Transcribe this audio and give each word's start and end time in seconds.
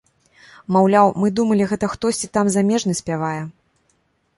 Маўляў, 0.77 1.11
мы 1.23 1.27
думалі, 1.41 1.69
гэта 1.75 1.85
хтосьці 1.95 2.27
там 2.39 2.45
замежны 2.59 2.93
спявае. 3.03 3.41